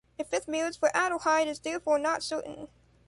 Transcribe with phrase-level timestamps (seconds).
[0.17, 2.69] A fifth marriage for Adelheid is therefore not certain.